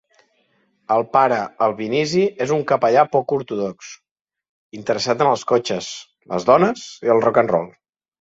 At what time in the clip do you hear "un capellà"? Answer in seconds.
2.55-3.03